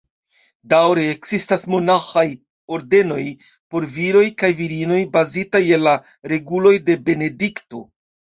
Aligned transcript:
Daŭre 0.71 1.01
ekzistas 1.15 1.65
monaĥaj 1.73 2.23
ordenoj, 2.77 3.25
por 3.75 3.85
viroj 3.99 4.25
kaj 4.43 4.51
virinoj, 4.63 4.99
bazitaj 5.19 5.63
je 5.67 5.81
la 5.83 5.95
reguloj 6.35 6.75
de 6.91 6.99
Benedikto. 7.13 7.85